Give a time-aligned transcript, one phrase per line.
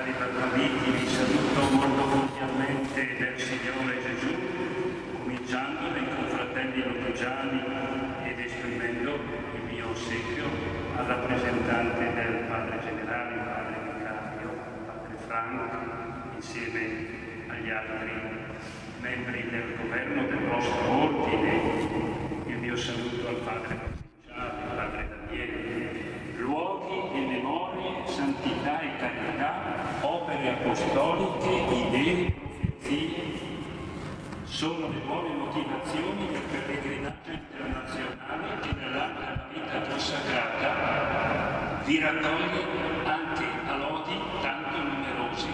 [0.00, 4.34] cari amici, vi saluto molto cordialmente del Signore Gesù,
[5.12, 7.62] cominciando dai confratelli lodigiani
[8.24, 9.14] ed esprimendo
[9.54, 10.44] il mio ossequio
[10.96, 16.80] al rappresentante del Padre Generale, il Padre Vicario, il Padre Franco, insieme
[17.48, 18.10] agli altri
[19.00, 22.08] membri del governo del vostro ordine.
[22.46, 24.09] Il mio saluto al Padre Provinciale,
[30.70, 33.38] opere apostoliche, idee, profezie,
[34.44, 42.64] sono le buone motivazioni del pellegrinaggio internazionale che della vita consacrata vi raccoglie
[43.04, 45.48] anche a lodi tanto numerosi,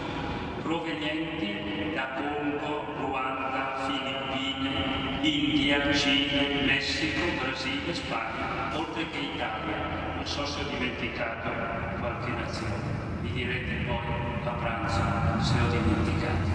[0.62, 10.44] provenienti da Congo, Ruanda, Filippine, India, Cile, Messico, Brasile, Spagna, oltre che Italia non so
[10.44, 11.48] se ho dimenticato
[12.00, 13.05] qualche nazione.
[13.36, 16.48] Direte poi a pranzo se ho dimenticato.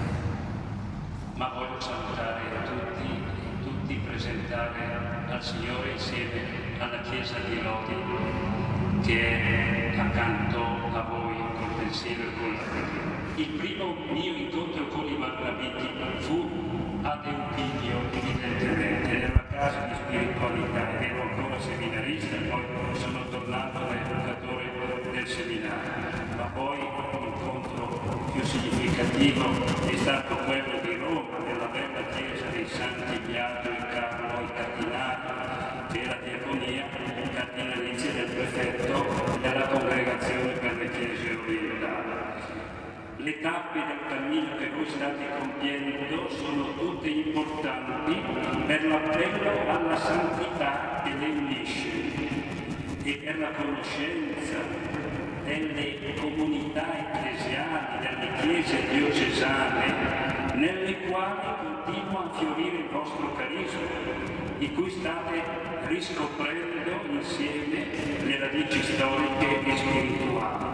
[1.36, 3.23] Ma voglio salutare tutti,
[3.61, 6.41] tutti presentare al Signore insieme
[6.80, 7.94] alla Chiesa di Lodi
[9.03, 10.58] che è accanto
[10.91, 13.11] a voi col pensiero e con la preghiera.
[13.36, 15.88] Il primo mio incontro con i Margraviti
[16.22, 16.50] fu
[17.03, 22.63] ad Eupilio, evidentemente, una casa di spiritualità, ero ancora seminarista, poi
[22.94, 27.86] sono tornato da educatore del seminario, ma poi l'incontro
[28.34, 29.45] più significativo
[29.86, 36.00] è stato quello di Roma, nella bella chiesa dei Santi Biagio e Carlo, i cardinali,
[36.00, 36.86] e la diaconia
[37.36, 39.06] cardinalizia del prefetto
[39.39, 42.09] della congregazione per le chiese orientali.
[43.17, 48.19] Le tappe del cammino che voi state compiendo sono tutte importanti
[48.66, 51.89] per l'appello alla santità che le unisce
[53.03, 55.11] e per la conoscenza
[55.59, 63.79] delle comunità ecclesiali, delle chiese diocesane, nelle quali continua a fiorire il vostro carisma,
[64.57, 65.44] di cui state
[65.88, 67.85] riscoprendo insieme
[68.23, 70.66] le radici storiche e spirituali.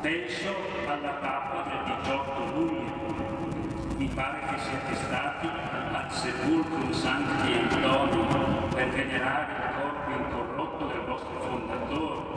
[0.00, 0.56] Penso
[0.86, 2.98] alla tappa del 18 luglio.
[3.96, 11.04] Mi pare che siete stati al Sepulcro Santi Antonio per venerare il corpo incorrotto del
[11.06, 12.30] vostro fondatore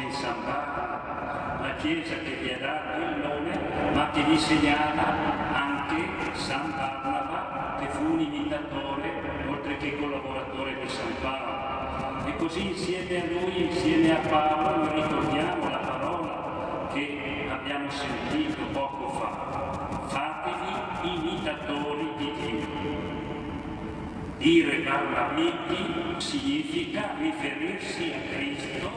[0.00, 5.52] in San Barnaba, la chiesa che vi ha dato il nome ma che vi segnala
[5.52, 9.12] anche San Barnaba che fu un imitatore
[9.48, 12.26] oltre che collaboratore di San Paolo.
[12.26, 18.62] E così insieme a lui, insieme a Paolo, noi ricordiamo la parola che abbiamo sentito
[18.72, 20.06] poco fa.
[20.08, 22.90] Fatevi imitatori di Dio.
[24.38, 28.90] Dire Barnabiti significa riferirsi a Cristo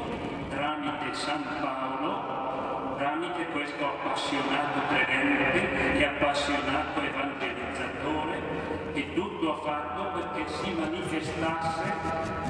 [0.85, 8.41] tramite San Paolo, tramite questo appassionato credente e appassionato evangelizzatore
[8.93, 11.93] che tutto ha fatto perché si manifestasse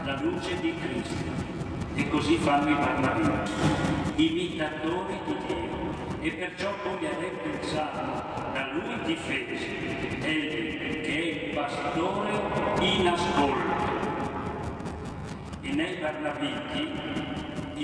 [0.03, 1.53] la luce di Cristo.
[1.96, 3.51] E così fanno i Barnabiti,
[4.16, 5.94] imitatori di Dio.
[6.19, 8.22] E perciò, come ha detto il Salmo,
[8.52, 12.31] da lui difesi, egli che è il pastore
[12.81, 13.94] in ascolto.
[15.62, 16.94] E nei Barnabiti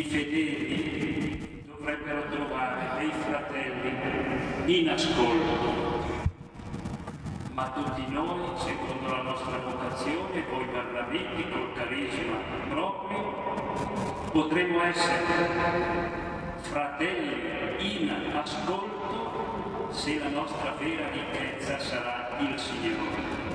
[0.01, 5.99] i fedeli dovrebbero trovare dei fratelli in ascolto.
[7.53, 12.37] Ma tutti noi, secondo la nostra vocazione, voi Barnabiti col carisma
[12.69, 13.33] proprio,
[14.31, 15.25] potremo essere
[16.61, 23.49] fratelli in ascolto se la nostra vera ricchezza sarà il Signore.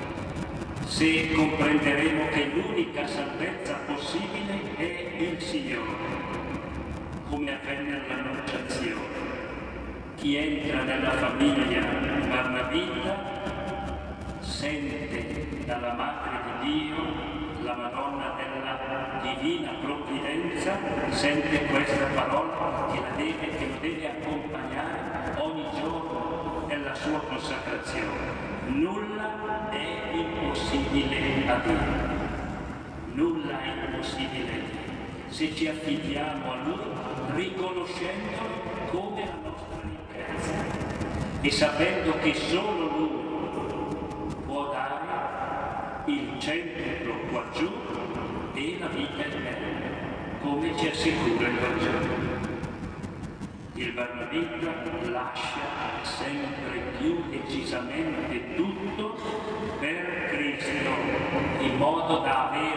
[0.85, 6.36] Se comprenderemo che l'unica salvezza possibile è il Signore,
[7.29, 9.25] come avvenne all'annunciazione.
[10.15, 11.81] Chi entra nella famiglia
[12.27, 13.15] Barnabita
[14.39, 16.95] sente dalla Madre di Dio
[17.63, 20.77] la Madonna della Divina Provvidenza
[21.09, 28.55] sente questa parola che, deve, che lo deve accompagnare ogni giorno nella sua consacrazione.
[28.67, 31.75] Nulla è impossibile a Dio.
[33.13, 34.56] Nulla è impossibile.
[35.37, 36.79] Se ci affidiamo a Lui
[37.35, 40.51] riconoscendolo come la nostra ricchezza
[41.41, 47.71] e sapendo che solo Lui può dare il centro qua giù
[48.55, 52.15] e la vita eterna, come ci assicura il Vangelo.
[53.75, 54.73] Il Barnabita
[55.11, 59.15] lascia sempre più decisamente tutto
[59.79, 60.89] per Cristo,
[61.59, 62.76] in modo da avere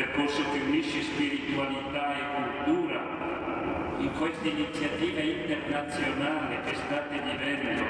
[0.00, 3.00] percorso che unisce spiritualità e cultura
[3.98, 7.84] in questa iniziativa internazionale che state vivendo,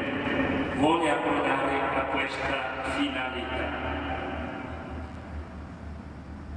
[0.75, 3.89] vuole approdare a questa finalità.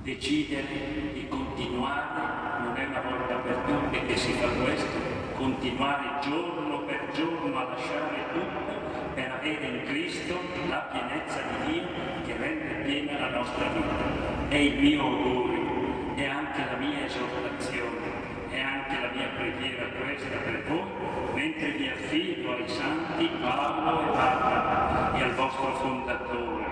[0.01, 5.00] Decidere di continuare, non è una volta per tutte che si fa questo,
[5.35, 11.88] continuare giorno per giorno a lasciare tutto per avere in Cristo la pienezza di Dio
[12.25, 14.48] che rende piena la nostra vita.
[14.50, 20.38] È il mio augurio, è anche la mia esortazione, è anche la mia preghiera questa
[20.38, 20.86] per voi,
[21.33, 26.65] mentre vi affido ai santi Paolo e Barbara e al vostro fondatore,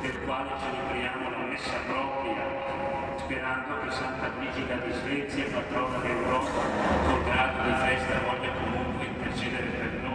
[0.00, 2.66] per quale celebriamo la messa propria
[3.18, 6.60] sperando che Santa Brigida di Svezia, patrona d'Europa,
[7.06, 10.05] col grado di festa voglia comunque intercedere per noi,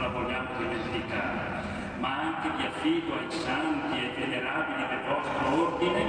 [0.00, 1.78] la vogliamo dimenticare.
[1.98, 6.06] Ma anche vi affido ai santi e venerabili del vostro ordine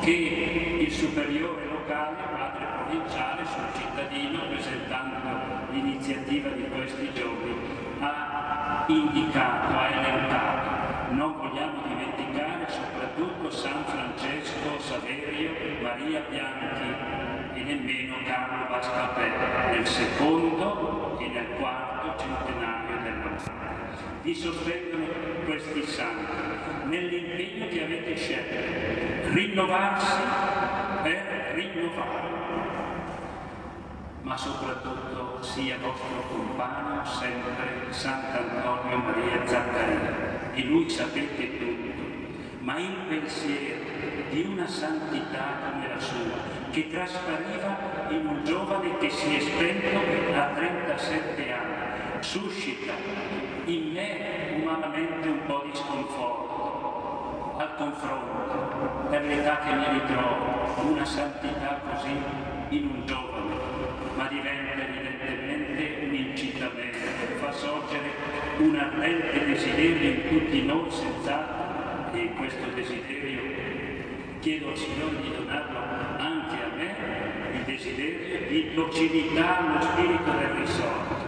[0.00, 7.56] che il superiore locale, padre provinciale, sul cittadino, presentando l'iniziativa di questi giorni,
[8.00, 11.14] ha indicato, ha elencato.
[11.14, 15.50] Non vogliamo dimenticare soprattutto San Francesco Saverio,
[15.80, 23.38] Maria Bianchi e nemmeno Carlo Bascapè nel secondo e nel quarto centenario dell'anno.
[24.22, 25.06] Vi sostengono
[25.44, 30.22] questi santi nell'impegno che avete scelto, rinnovarsi
[31.02, 32.28] per rinnovare,
[34.22, 40.28] ma soprattutto sia vostro compagno sempre Sant'Antonio Maria Zaccaria.
[40.54, 41.92] Di lui sapete tutto,
[42.60, 43.80] ma il pensiero
[44.30, 49.98] di una santità come la sua, che traspariva in un giovane che si è spento
[50.36, 51.89] a 37 anni,
[52.22, 52.92] suscita
[53.64, 61.04] in me umanamente un po' di sconforto al confronto per l'età che mi ritrovo, una
[61.04, 62.16] santità così
[62.70, 63.54] in un giovane,
[64.16, 66.98] ma diventa evidentemente un incitamento,
[67.38, 68.10] fa sorgere
[68.58, 73.40] un ardente desiderio in tutti noi senz'altro e questo desiderio
[74.40, 75.78] chiedo al Signore di donarlo
[76.16, 76.94] anche a me,
[77.52, 81.19] il desiderio di docilità allo spirito del risorto,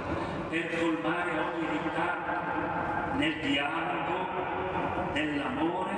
[0.52, 4.28] per colmare ogni ritardo nel dialogo
[5.14, 5.96] dell'amore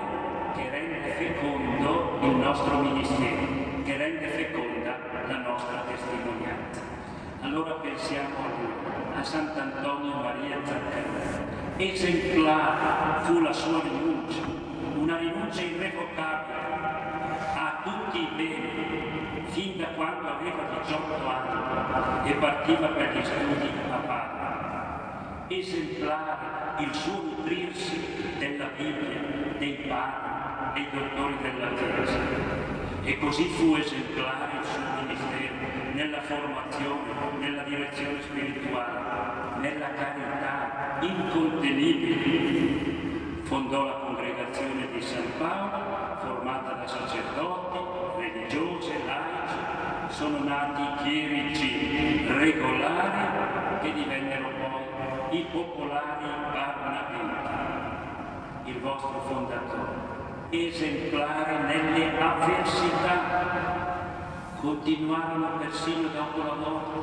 [0.55, 4.97] che rende fecondo il nostro ministero, che rende feconda
[5.27, 6.83] la nostra testimonianza.
[7.41, 11.43] Allora pensiamo a lui, a Sant'Antonio Maria Zaccaria.
[11.77, 14.41] Esemplare fu la sua rinuncia,
[14.95, 16.63] una rinuncia irrevocabile
[17.57, 23.94] a tutti i beni, fin da quando aveva 18 anni e partiva per gli studi.
[25.47, 28.01] Esemplare il suo nutrirsi
[28.39, 29.21] della Bibbia,
[29.59, 32.19] dei padri, dei dottori della Chiesa.
[33.03, 35.53] E così fu esemplare il suo ministero
[35.93, 43.43] nella formazione, nella direzione spirituale, nella carità incontenibile.
[43.43, 47.79] Fondò la congregazione di San Paolo, formata da sacerdoti,
[48.19, 49.59] religiose, laici.
[50.09, 54.84] Sono nati chierici regolari che divennero poi
[55.31, 60.13] i popolari barnabiti, il vostro fondatore
[60.51, 63.93] esemplare nelle avversità.
[64.61, 66.99] Continuarono persino dopo la morte,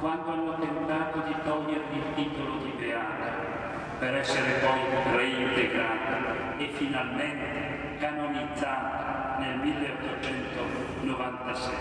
[0.00, 3.46] quando hanno tentato di togliergli il titolo di beato,
[3.98, 4.80] per essere poi
[5.16, 11.76] reintegrata e finalmente canonizzata nel 1897.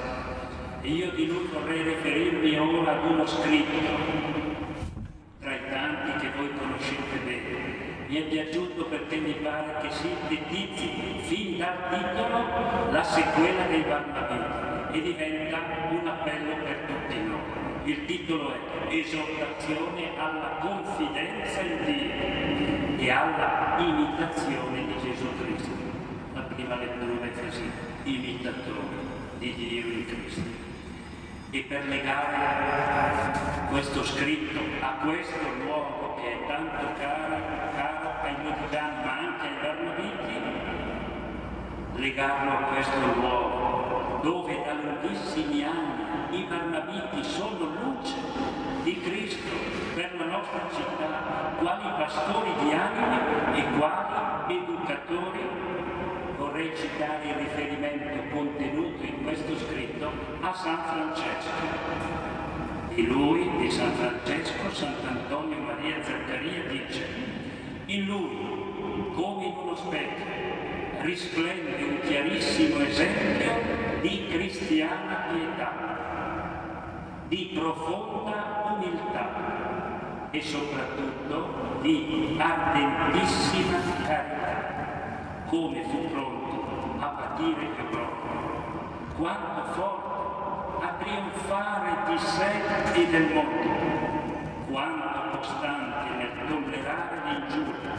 [0.82, 4.36] E io di lui vorrei riferirmi ora ad uno scritto
[5.40, 10.90] tra i tanti che voi conoscete bene, mi è piaciuto perché mi pare che sintetizzi
[11.24, 15.58] fin dal titolo la sequela dei Barnabiti e diventa
[15.90, 17.92] un appello per tutti noi.
[17.92, 25.72] Il titolo è Esortazione alla confidenza in Dio e alla imitazione di Gesù Cristo.
[26.34, 27.70] La prima lettura è così,
[28.04, 28.96] imitatore
[29.40, 30.67] di Dio in Cristo
[31.50, 33.32] e per legare
[33.70, 37.38] questo scritto a questo luogo che è tanto caro,
[37.76, 40.42] caro ai lodigiani ma anche ai bernabiti,
[41.96, 48.16] legarlo a questo luogo dove da lunghissimi anni i bernabiti sono luce
[48.84, 49.56] di Cristo
[49.96, 55.87] per la nostra città, quali pastori di anime e quali educatori
[56.58, 60.12] vorrei citare il riferimento contenuto in questo scritto
[60.42, 61.52] a San Francesco.
[62.96, 67.06] Di lui, di San Francesco, Sant'Antonio Maria Zaccaria dice,
[67.86, 70.26] in lui, come in uno specchio,
[71.02, 73.52] risplende un chiarissimo esempio
[74.02, 75.74] di cristiana pietà,
[77.28, 86.37] di profonda umiltà e soprattutto di ardentissima carità, come fu pronto
[87.38, 96.32] patire il proprio, quanto forte a trionfare di sé e del mondo, quanto costante nel
[96.48, 97.94] tollerare l'ingiuria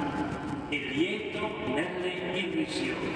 [0.71, 3.15] e lieto nelle irrisioni,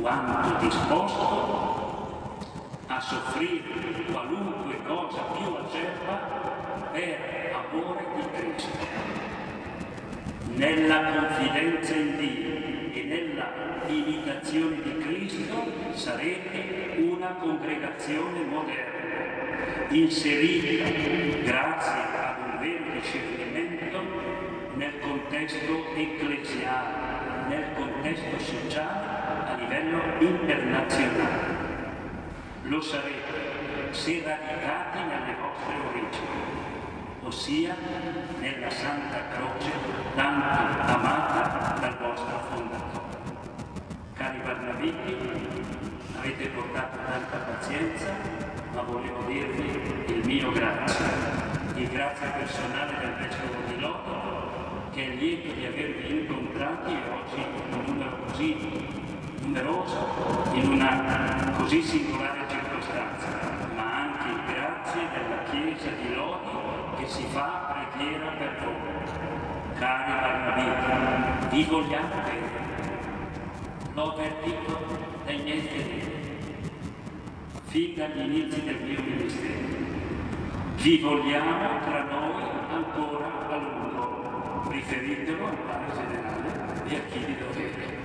[0.00, 2.42] quanto disposto
[2.88, 9.02] a soffrire qualunque cosa più acerba per amore di Cristo.
[10.54, 12.63] Nella confidenza in Dio
[13.88, 20.88] imitazione di Cristo sarete una congregazione moderna, inserita
[21.42, 24.00] grazie ad un vero discernimento
[24.74, 29.06] nel contesto ecclesiale, nel contesto sociale
[29.46, 31.62] a livello internazionale.
[32.64, 36.26] Lo sarete se radicati nelle vostre origini,
[37.22, 37.76] ossia
[38.40, 39.70] nella Santa Croce
[40.14, 43.13] tanto amata dal vostro fondatore.
[44.24, 45.16] Cari Barnabiti,
[46.16, 48.10] avete portato tanta pazienza,
[48.72, 51.04] ma volevo dirvi il mio grazie,
[51.74, 57.84] il grazie personale del Vescovo di Lotto che è lieto di avervi incontrati oggi in
[57.84, 58.56] numero così
[59.42, 63.26] numeroso, in una così singolare circostanza,
[63.76, 69.78] ma anche grazie della Chiesa di Lodi che si fa preghiera per voi.
[69.78, 72.53] Cari Barnabiti, vi vogliamo bene.
[73.94, 74.76] L'ho avvertito
[75.24, 76.38] dai miei fedeli,
[77.66, 79.82] fin dagli inizi del mio ministero.
[80.78, 86.48] Vi vogliamo tra noi ancora a lungo riferitelo al Padre Generale
[86.88, 87.98] e a chi di dovere.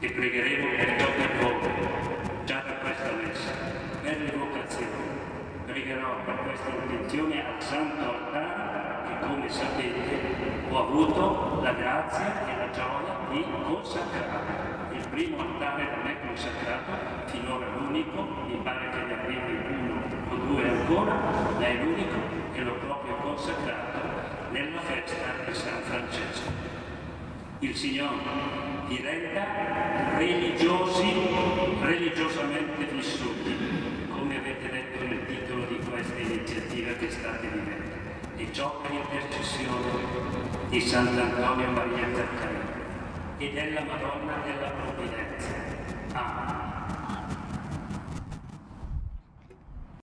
[0.00, 3.52] E pregheremo perciò per voi, già per questa messa,
[4.02, 5.18] per le vocazioni.
[5.66, 10.20] Pregherò per questa intenzione al Santo Altare che, come sapete,
[10.68, 12.49] ho avuto la grazia
[13.30, 14.88] di consacrare.
[14.92, 20.34] Il primo altare da me consacrato, finora l'unico, mi pare che ne arrivi uno o
[20.46, 21.14] due ancora,
[21.56, 22.18] ma è l'unico
[22.52, 23.98] che l'ho proprio consacrato
[24.50, 25.14] nella festa
[25.46, 26.50] di San Francesco.
[27.60, 28.16] Il Signore
[28.88, 31.12] vi renda religiosi,
[31.80, 37.94] religiosamente vissuti, come avete detto nel titolo di questa iniziativa che state vivendo,
[38.36, 42.69] e ciò per intercessione di Sant'Antonio Maria Zaccaria
[43.40, 45.59] e della Madonna della Provvidenza.